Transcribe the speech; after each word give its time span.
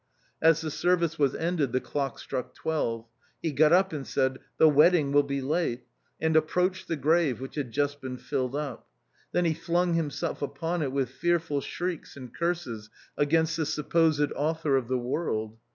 As 0.41 0.61
the 0.61 0.71
service 0.71 1.19
was 1.19 1.35
ended, 1.35 1.73
the 1.73 1.79
clock 1.79 2.17
struck 2.17 2.55
twelve. 2.55 3.05
He 3.39 3.51
got 3.51 3.71
up 3.71 3.93
and 3.93 4.07
said," 4.07 4.39
The 4.57 4.67
wedding 4.67 5.11
will 5.11 5.21
be 5.21 5.41
late!" 5.43 5.83
and 6.19 6.35
approached 6.35 6.87
the 6.87 6.95
grave 6.95 7.39
which 7.39 7.53
had 7.53 7.69
just 7.69 8.01
been 8.01 8.17
filled 8.17 8.55
up. 8.55 8.87
Then 9.31 9.45
he 9.45 9.53
flung 9.53 9.93
himself 9.93 10.41
upon 10.41 10.81
it 10.81 10.91
with 10.91 11.11
fearful 11.11 11.61
shrieks 11.61 12.17
and 12.17 12.33
curses 12.33 12.89
against 13.15 13.55
the 13.57 13.65
supposed 13.67 14.31
Author 14.31 14.75
of 14.75 14.87
the 14.87 14.97
world. 14.97 15.59